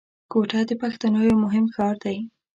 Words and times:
کوټه 0.31 0.59
د 0.69 0.71
پښتنو 0.81 1.19
یو 1.29 1.35
مهم 1.45 1.65
ښار 1.75 1.95
دی 2.03 2.17